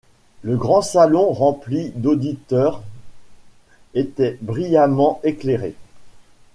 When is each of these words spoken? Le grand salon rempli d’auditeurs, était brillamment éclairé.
Le 0.41 0.57
grand 0.57 0.81
salon 0.81 1.31
rempli 1.31 1.91
d’auditeurs, 1.91 2.81
était 3.93 4.39
brillamment 4.41 5.19
éclairé. 5.23 5.75